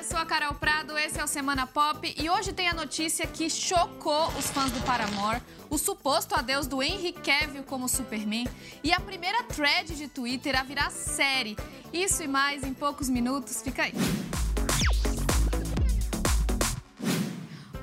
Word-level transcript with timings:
eu 0.00 0.04
sou 0.04 0.18
a 0.18 0.24
Carol 0.24 0.54
Prado, 0.54 0.96
esse 0.96 1.20
é 1.20 1.24
o 1.24 1.26
Semana 1.26 1.66
Pop 1.66 2.14
e 2.18 2.30
hoje 2.30 2.54
tem 2.54 2.66
a 2.68 2.72
notícia 2.72 3.26
que 3.26 3.50
chocou 3.50 4.28
os 4.28 4.46
fãs 4.46 4.72
do 4.72 4.80
Paramore, 4.80 5.42
o 5.68 5.76
suposto 5.76 6.34
adeus 6.34 6.66
do 6.66 6.82
Henry 6.82 7.12
Cavill 7.12 7.64
como 7.64 7.86
Superman 7.86 8.48
e 8.82 8.94
a 8.94 9.00
primeira 9.00 9.42
thread 9.42 9.94
de 9.94 10.08
Twitter 10.08 10.58
a 10.58 10.62
virar 10.62 10.90
série. 10.90 11.54
Isso 11.92 12.22
e 12.22 12.26
mais 12.26 12.64
em 12.64 12.72
poucos 12.72 13.10
minutos, 13.10 13.60
fica 13.60 13.82
aí. 13.82 13.92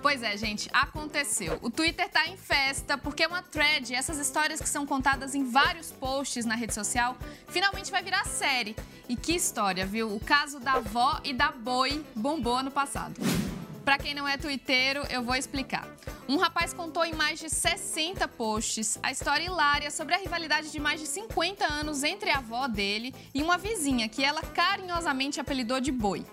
Pois 0.08 0.24
é, 0.24 0.38
gente, 0.38 0.70
aconteceu. 0.72 1.60
O 1.62 1.70
Twitter 1.70 2.08
tá 2.08 2.26
em 2.28 2.38
festa 2.38 2.98
porque 2.98 3.28
uma 3.28 3.42
thread, 3.42 3.94
essas 3.94 4.18
histórias 4.18 4.62
que 4.62 4.70
são 4.70 4.86
contadas 4.86 5.36
em 5.36 5.44
vários 5.44 5.92
posts 5.92 6.46
na 6.46 6.56
rede 6.56 6.74
social, 6.74 7.18
finalmente 7.50 7.92
vai 7.92 8.02
virar 8.02 8.24
série. 8.24 8.74
E 9.10 9.18
que 9.18 9.36
história, 9.36 9.86
viu? 9.86 10.16
O 10.16 10.20
caso 10.22 10.62
da 10.62 10.76
avó 10.76 11.20
e 11.26 11.34
da 11.34 11.52
boi 11.52 12.06
bombou 12.16 12.56
ano 12.56 12.72
passado. 12.72 13.20
Para 13.84 13.98
quem 13.98 14.16
não 14.16 14.26
é 14.26 14.38
twitteiro, 14.38 15.04
eu 15.10 15.22
vou 15.22 15.36
explicar. 15.36 15.86
Um 16.26 16.38
rapaz 16.38 16.72
contou 16.72 17.04
em 17.04 17.14
mais 17.14 17.38
de 17.42 17.50
60 17.50 18.30
posts 18.30 18.98
a 19.04 19.12
história 19.12 19.44
hilária 19.44 19.92
sobre 19.92 20.16
a 20.16 20.20
rivalidade 20.20 20.72
de 20.72 20.80
mais 20.80 21.02
de 21.02 21.08
50 21.08 21.66
anos 21.66 22.06
entre 22.06 22.30
a 22.30 22.38
avó 22.38 22.66
dele 22.70 23.14
e 23.34 23.44
uma 23.44 23.58
vizinha 23.58 24.08
que 24.08 24.24
ela 24.24 24.42
carinhosamente 24.42 25.42
apelidou 25.42 25.82
de 25.82 25.92
boi. 25.92 26.26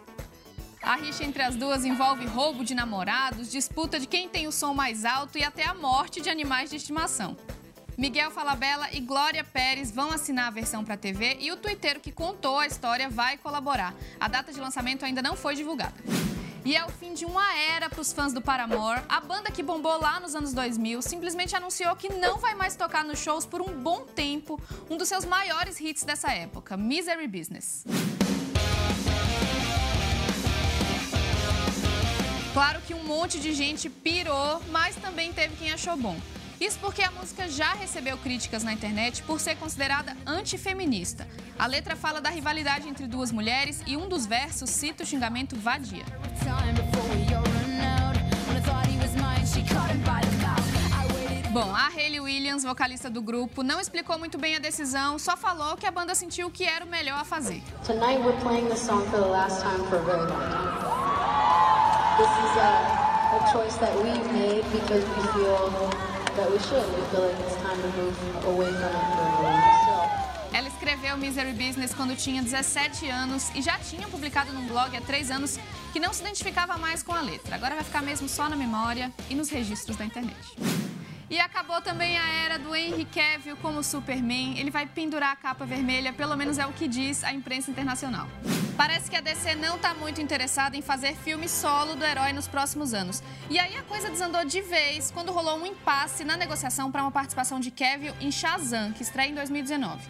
A 0.85 0.97
rixa 0.97 1.25
entre 1.25 1.43
as 1.43 1.57
duas 1.57 1.83
envolve 1.83 2.27
roubo 2.27 2.63
de 2.63 2.75
namorados, 2.75 3.51
disputa 3.51 3.99
de 3.99 4.07
quem 4.07 4.29
tem 4.29 4.47
o 4.47 4.53
som 4.53 4.75
mais 4.75 5.07
alto 5.07 5.39
e 5.39 5.43
até 5.43 5.65
a 5.65 5.73
morte 5.73 6.21
de 6.21 6.29
animais 6.29 6.69
de 6.69 6.77
estimação. 6.77 7.35
Miguel 7.97 8.31
Falabella 8.31 8.89
e 8.93 9.01
Glória 9.01 9.43
Pérez 9.43 9.91
vão 9.91 10.11
assinar 10.11 10.49
a 10.49 10.51
versão 10.51 10.85
para 10.85 10.97
TV 10.97 11.39
e 11.41 11.51
o 11.51 11.57
twitteiro 11.57 12.01
que 12.01 12.13
contou 12.13 12.59
a 12.59 12.67
história 12.67 13.09
vai 13.09 13.39
colaborar. 13.39 13.95
A 14.21 14.29
data 14.29 14.53
de 14.53 14.61
lançamento 14.61 15.07
ainda 15.07 15.23
não 15.23 15.35
foi 15.35 15.55
divulgada. 15.55 15.95
E 16.67 16.77
é 16.77 16.85
o 16.85 16.91
fim 16.91 17.15
de 17.15 17.25
uma 17.25 17.57
era 17.57 17.89
para 17.89 18.01
os 18.01 18.13
fãs 18.13 18.35
do 18.35 18.43
Paramore. 18.43 19.03
A 19.09 19.21
banda 19.21 19.51
que 19.51 19.63
bombou 19.63 19.99
lá 19.99 20.21
nos 20.21 20.35
anos 20.35 20.53
2000 20.53 21.01
simplesmente 21.01 21.57
anunciou 21.57 21.97
que 21.97 22.13
não 22.13 22.37
vai 22.37 22.55
mais 22.55 22.77
tocar 22.77 23.05
nos 23.05 23.19
shows 23.21 23.47
por 23.47 23.63
um 23.63 23.73
bom 23.81 24.03
tempo, 24.03 24.61
um 24.91 24.99
dos 24.99 25.09
seus 25.09 25.25
maiores 25.25 25.81
hits 25.81 26.05
dessa 26.05 26.31
época, 26.31 26.77
Misery 26.77 27.27
Business. 27.27 27.85
Claro 32.55 32.81
que 32.83 32.95
um 32.95 33.03
monte 33.03 33.41
de 33.41 33.53
gente 33.53 33.91
pirou, 33.91 34.63
mas 34.71 34.95
também 34.95 35.33
teve 35.33 35.57
quem 35.57 35.73
achou 35.73 35.97
bom. 35.97 36.17
Isso 36.61 36.79
porque 36.79 37.03
a 37.03 37.11
música 37.11 37.49
já 37.49 37.73
recebeu 37.73 38.17
críticas 38.17 38.63
na 38.63 38.73
internet 38.73 39.25
por 39.25 39.41
ser 39.41 39.57
considerada 39.57 40.17
antifeminista. 40.25 41.27
A 41.59 41.67
letra 41.67 41.97
fala 41.97 42.21
da 42.21 42.31
rivalidade 42.31 42.89
entre 42.89 43.09
duas 43.09 43.33
mulheres 43.33 43.83
e 43.89 43.97
um 43.97 44.09
dos 44.09 44.25
versos 44.25 44.71
cita 44.71 45.03
o 45.03 45.07
xingamento 45.07 45.57
vadia. 45.57 46.05
Bom, 51.51 51.75
a 51.75 51.89
Hayley 51.89 52.21
Williams, 52.21 52.63
vocalista 52.63 53.11
do 53.11 53.21
grupo, 53.21 53.65
não 53.65 53.81
explicou 53.81 54.17
muito 54.17 54.39
bem 54.39 54.55
a 54.55 54.61
decisão, 54.61 55.19
só 55.19 55.37
falou 55.37 55.77
que 55.77 55.87
a 55.87 55.91
banda 55.91 56.15
sentiu 56.15 56.53
que 56.53 56.63
era 56.63 56.85
o 56.85 56.89
melhor 56.89 57.19
a 57.19 57.25
fazer. 57.25 57.61
Tonight 57.85 58.23
we're 58.23 58.41
playing 58.43 58.69
the 58.69 58.77
song 58.77 59.05
for 59.11 59.19
the 59.19 59.27
last 59.27 59.61
time 59.61 59.85
for 59.89 59.99
very 60.05 60.21
long 60.21 60.29
time. 60.29 60.84
This 62.17 62.31
is 62.31 62.57
a, 62.63 62.73
a 63.39 63.51
choice 63.53 63.75
that 63.79 63.93
we 63.97 64.11
made 64.33 64.65
because 64.71 65.03
we 65.03 65.23
feel 65.35 65.67
that 66.37 66.49
we 66.49 66.59
should. 66.61 66.87
We 66.95 67.03
feel 67.11 67.27
like 67.27 67.41
it's 67.41 67.57
time 67.57 67.77
to 67.83 67.89
move 67.99 68.17
away 68.47 68.71
from 68.71 68.93
it 68.95 69.07
for 69.15 69.27
a 69.27 69.43
while. 69.43 70.35
Ela 70.53 70.69
escreveu 70.69 71.17
Misery 71.17 71.53
Business 71.53 71.93
quando 71.93 72.15
tinha 72.15 72.41
17 72.41 73.09
anos 73.09 73.51
e 73.57 73.61
já 73.61 73.77
tinha 73.79 74.07
publicado 74.07 74.53
num 74.53 74.65
blog 74.69 74.97
há 74.97 75.01
3 75.01 75.33
anos 75.33 75.59
que 75.93 75.99
não 75.99 76.13
se 76.13 76.23
identificava 76.23 76.79
mais 76.79 77.03
com 77.03 77.13
a 77.13 77.21
letra. 77.21 77.57
Agora 77.57 77.75
vai 77.75 77.83
ficar 77.83 78.01
mesmo 78.01 78.29
só 78.29 78.49
na 78.49 78.55
memória 78.55 79.13
e 79.29 79.35
nos 79.35 79.51
registros 79.51 79.97
da 79.97 80.05
internet. 80.05 80.84
E 81.35 81.41
acabou 81.41 81.81
também 81.81 82.17
a 82.17 82.29
era 82.45 82.61
do 82.61 82.77
Henry 82.77 83.05
Cavill 83.07 83.57
como 83.57 83.83
Superman. 83.83 84.57
Ele 84.57 84.71
vai 84.71 84.87
pendurar 84.87 85.33
a 85.33 85.37
capa 85.37 85.67
vermelha, 85.67 86.13
pelo 86.13 86.37
menos 86.37 86.59
é 86.59 86.65
o 86.65 86.73
que 86.73 86.87
diz 86.87 87.25
a 87.25 87.33
imprensa 87.33 87.73
internacional. 87.73 88.29
Parece 88.77 89.11
que 89.11 89.17
a 89.17 89.21
DC 89.21 89.57
não 89.57 89.75
está 89.75 89.93
muito 89.95 90.21
interessada 90.21 90.77
em 90.77 90.81
fazer 90.81 91.17
filme 91.17 91.49
solo 91.49 91.97
do 91.97 92.05
herói 92.05 92.33
nos 92.33 92.47
próximos 92.47 92.95
anos. 92.95 93.21
E 93.51 93.59
aí 93.59 93.75
a 93.75 93.83
coisa 93.83 94.11
desandou 94.11 94.45
de 94.45 94.61
vez 94.61 95.11
quando 95.11 95.33
rolou 95.33 95.59
um 95.59 95.67
impasse 95.67 96.23
na 96.23 96.37
negociação 96.37 96.93
para 96.93 97.03
uma 97.03 97.11
participação 97.11 97.59
de 97.59 97.73
Cavill 97.73 98.15
em 98.21 98.31
Shazam, 98.31 98.93
que 98.93 99.03
estreia 99.03 99.31
em 99.31 99.35
2019. 99.35 100.09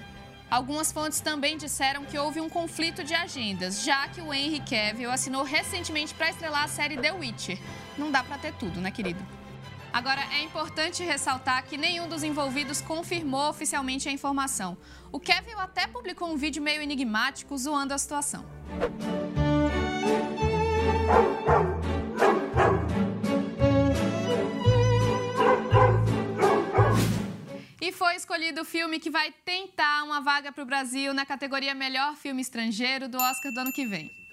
Algumas 0.50 0.92
fontes 0.92 1.20
também 1.20 1.56
disseram 1.56 2.04
que 2.04 2.18
houve 2.18 2.38
um 2.38 2.50
conflito 2.50 3.02
de 3.02 3.14
agendas, 3.14 3.82
já 3.82 4.06
que 4.08 4.20
o 4.20 4.30
Henry 4.30 4.60
Cavill 4.60 5.10
assinou 5.10 5.42
recentemente 5.42 6.12
para 6.12 6.28
estrelar 6.28 6.64
a 6.64 6.68
série 6.68 6.98
The 6.98 7.12
Witcher. 7.12 7.58
Não 7.96 8.10
dá 8.10 8.22
para 8.22 8.36
ter 8.36 8.52
tudo, 8.52 8.78
né, 8.78 8.90
querido? 8.90 9.43
Agora, 9.94 10.22
é 10.32 10.42
importante 10.42 11.04
ressaltar 11.04 11.64
que 11.66 11.76
nenhum 11.76 12.08
dos 12.08 12.24
envolvidos 12.24 12.80
confirmou 12.80 13.48
oficialmente 13.48 14.08
a 14.08 14.12
informação. 14.12 14.76
O 15.12 15.20
Kevin 15.20 15.52
até 15.52 15.86
publicou 15.86 16.32
um 16.32 16.36
vídeo 16.36 16.60
meio 16.60 16.82
enigmático 16.82 17.56
zoando 17.56 17.94
a 17.94 17.98
situação. 17.98 18.44
E 27.80 27.92
foi 27.92 28.16
escolhido 28.16 28.62
o 28.62 28.64
filme 28.64 28.98
que 28.98 29.10
vai 29.10 29.30
tentar 29.44 30.02
uma 30.02 30.20
vaga 30.20 30.50
para 30.50 30.64
o 30.64 30.66
Brasil 30.66 31.14
na 31.14 31.24
categoria 31.24 31.72
Melhor 31.72 32.16
Filme 32.16 32.42
Estrangeiro 32.42 33.08
do 33.08 33.18
Oscar 33.18 33.52
do 33.52 33.60
ano 33.60 33.72
que 33.72 33.86
vem. 33.86 34.23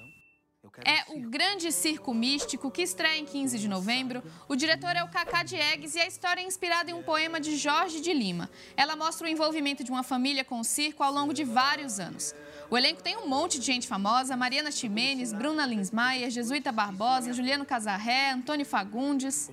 É 0.85 1.03
o 1.11 1.19
Grande 1.29 1.69
Circo 1.69 2.13
Místico, 2.13 2.71
que 2.71 2.81
estreia 2.81 3.19
em 3.19 3.25
15 3.25 3.59
de 3.59 3.67
novembro. 3.67 4.23
O 4.47 4.55
diretor 4.55 4.95
é 4.95 5.03
o 5.03 5.09
Cacá 5.09 5.43
Diegues 5.43 5.95
e 5.95 5.99
a 5.99 6.07
história 6.07 6.39
é 6.39 6.45
inspirada 6.45 6.89
em 6.89 6.93
um 6.93 7.03
poema 7.03 7.41
de 7.41 7.57
Jorge 7.57 7.99
de 7.99 8.13
Lima. 8.13 8.49
Ela 8.77 8.95
mostra 8.95 9.27
o 9.27 9.29
envolvimento 9.29 9.83
de 9.83 9.91
uma 9.91 10.01
família 10.01 10.45
com 10.45 10.61
o 10.61 10.63
circo 10.63 11.03
ao 11.03 11.11
longo 11.11 11.33
de 11.33 11.43
vários 11.43 11.99
anos. 11.99 12.33
O 12.69 12.77
elenco 12.77 13.03
tem 13.03 13.17
um 13.17 13.27
monte 13.27 13.59
de 13.59 13.65
gente 13.65 13.85
famosa: 13.85 14.37
Mariana 14.37 14.71
Ximenes, 14.71 15.33
Bruna 15.33 15.65
Linsmaier, 15.65 16.29
Jesuíta 16.29 16.71
Barbosa, 16.71 17.33
Juliano 17.33 17.65
Casarré, 17.65 18.31
Antônio 18.31 18.65
Fagundes. 18.65 19.51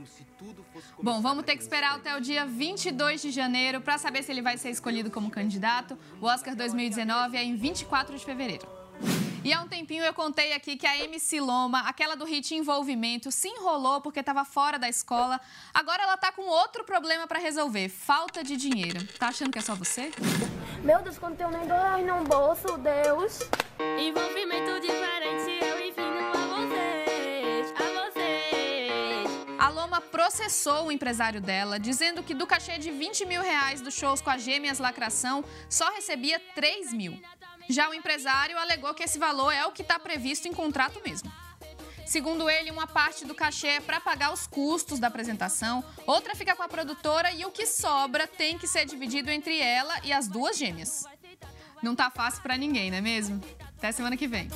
Bom, 1.02 1.20
vamos 1.20 1.44
ter 1.44 1.56
que 1.56 1.62
esperar 1.62 1.96
até 1.96 2.16
o 2.16 2.20
dia 2.20 2.46
22 2.46 3.22
de 3.22 3.32
janeiro 3.32 3.80
para 3.80 3.98
saber 3.98 4.22
se 4.22 4.30
ele 4.30 4.40
vai 4.40 4.56
ser 4.56 4.70
escolhido 4.70 5.10
como 5.10 5.30
candidato. 5.30 5.98
O 6.20 6.26
Oscar 6.26 6.54
2019 6.54 7.36
é 7.36 7.42
em 7.42 7.56
24 7.56 8.16
de 8.16 8.24
fevereiro. 8.24 8.78
E 9.44 9.52
há 9.52 9.62
um 9.62 9.68
tempinho 9.68 10.04
eu 10.04 10.12
contei 10.12 10.52
aqui 10.52 10.76
que 10.76 10.86
a 10.86 10.96
MC 10.98 11.40
Loma, 11.40 11.80
aquela 11.82 12.16
do 12.16 12.24
hit 12.24 12.54
Envolvimento, 12.54 13.30
se 13.30 13.48
enrolou 13.48 14.00
porque 14.00 14.20
estava 14.20 14.44
fora 14.44 14.78
da 14.78 14.88
escola. 14.88 15.40
Agora 15.72 16.02
ela 16.02 16.16
tá 16.16 16.32
com 16.32 16.42
outro 16.42 16.84
problema 16.84 17.26
para 17.26 17.38
resolver: 17.38 17.88
falta 17.88 18.42
de 18.42 18.56
dinheiro. 18.56 19.06
Tá 19.18 19.28
achando 19.28 19.52
que 19.52 19.58
é 19.58 19.62
só 19.62 19.74
você? 19.74 20.10
Meu 20.82 21.00
Deus, 21.02 21.18
quando 21.18 21.36
tenho 21.36 21.50
nem 21.50 21.66
dois 21.66 22.06
no 22.06 22.24
bolso, 22.24 22.76
Deus. 22.78 23.38
Envolvimento 23.98 24.80
diferente, 24.80 25.64
eu 25.64 25.86
ensino 25.86 26.18
a 26.18 26.66
vocês, 26.66 27.72
a 27.76 28.10
vocês. 28.10 29.58
A 29.58 29.68
Loma 29.68 30.00
processou 30.00 30.86
o 30.86 30.92
empresário 30.92 31.40
dela, 31.40 31.78
dizendo 31.78 32.22
que 32.24 32.34
do 32.34 32.46
cachê 32.46 32.76
de 32.76 32.90
20 32.90 33.24
mil 33.24 33.40
reais 33.40 33.80
dos 33.80 33.94
shows 33.94 34.20
com 34.20 34.30
a 34.30 34.36
Gêmeas 34.36 34.80
Lacração, 34.80 35.44
só 35.70 35.90
recebia 35.92 36.40
3 36.54 36.92
mil. 36.92 37.20
Já 37.68 37.88
o 37.88 37.94
empresário 37.94 38.58
alegou 38.58 38.94
que 38.94 39.02
esse 39.02 39.18
valor 39.18 39.52
é 39.52 39.66
o 39.66 39.72
que 39.72 39.82
está 39.82 39.98
previsto 39.98 40.48
em 40.48 40.52
contrato 40.52 41.00
mesmo. 41.04 41.30
Segundo 42.06 42.48
ele, 42.48 42.70
uma 42.70 42.86
parte 42.86 43.26
do 43.26 43.34
cachê 43.34 43.66
é 43.66 43.80
para 43.80 44.00
pagar 44.00 44.32
os 44.32 44.46
custos 44.46 44.98
da 44.98 45.08
apresentação, 45.08 45.84
outra 46.06 46.34
fica 46.34 46.56
com 46.56 46.62
a 46.62 46.68
produtora 46.68 47.30
e 47.32 47.44
o 47.44 47.50
que 47.50 47.66
sobra 47.66 48.26
tem 48.26 48.56
que 48.56 48.66
ser 48.66 48.86
dividido 48.86 49.30
entre 49.30 49.60
ela 49.60 49.94
e 50.02 50.10
as 50.10 50.26
duas 50.26 50.56
gêmeas. 50.56 51.04
Não 51.82 51.94
tá 51.94 52.10
fácil 52.10 52.42
para 52.42 52.56
ninguém, 52.56 52.90
não 52.90 52.96
é 52.96 53.02
mesmo? 53.02 53.42
Até 53.76 53.92
semana 53.92 54.16
que 54.16 54.26
vem. 54.26 54.48